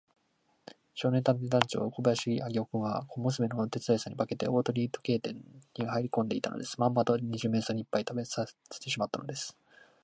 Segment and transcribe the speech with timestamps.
[0.95, 5.39] 少年探偵団長小林芳雄君は、小娘のお手伝いさんに化けて、大鳥時計店
[5.77, 6.79] にはいりこんでいたのです。
[6.81, 9.55] まんまと二十面相にいっぱい食わせてしまったのです。